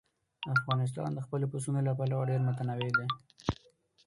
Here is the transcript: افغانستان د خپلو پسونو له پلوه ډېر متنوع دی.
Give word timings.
افغانستان 0.55 1.09
د 1.13 1.19
خپلو 1.25 1.45
پسونو 1.51 1.79
له 1.87 1.93
پلوه 1.99 2.27
ډېر 2.29 2.41
متنوع 2.47 2.91
دی. 2.97 3.07